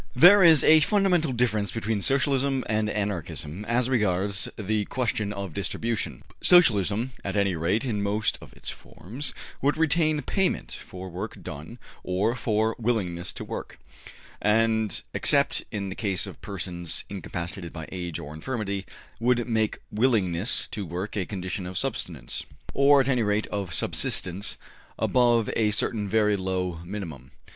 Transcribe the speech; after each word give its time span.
There 0.15 0.41
is 0.41 0.63
a 0.63 0.79
fundamental 0.79 1.31
difference 1.31 1.71
between 1.71 2.01
Socialism 2.01 2.63
and 2.67 2.89
Anarchism 2.89 3.63
as 3.65 3.87
regards 3.87 4.49
the 4.57 4.85
question 4.85 5.31
of 5.31 5.53
distribution. 5.53 6.23
Socialism, 6.41 7.11
at 7.23 7.35
any 7.35 7.53
rate 7.55 7.85
in 7.85 8.01
most 8.01 8.39
of 8.41 8.51
its 8.57 8.69
forms, 8.71 9.31
would 9.61 9.77
retain 9.77 10.19
payment 10.23 10.71
for 10.71 11.07
work 11.07 11.43
done 11.43 11.77
or 12.03 12.33
for 12.35 12.75
willingness 12.79 13.31
to 13.33 13.43
work, 13.43 13.77
and, 14.41 15.03
except 15.13 15.65
in 15.71 15.89
the 15.89 15.95
case 15.95 16.25
of 16.25 16.41
persons 16.41 17.03
incapacitated 17.07 17.71
by 17.71 17.87
age 17.91 18.17
or 18.17 18.33
infirmity, 18.33 18.87
would 19.19 19.47
make 19.47 19.81
willingness 19.91 20.67
to 20.69 20.83
work 20.83 21.15
a 21.15 21.27
condition 21.27 21.67
of 21.67 21.77
subsistence, 21.77 22.43
or 22.73 23.01
at 23.01 23.07
any 23.07 23.21
rate 23.21 23.45
of 23.49 23.71
subsistence 23.71 24.57
above 24.97 25.47
a 25.55 25.69
certain 25.69 26.09
very 26.09 26.35
low 26.35 26.79
minimum. 26.83 27.29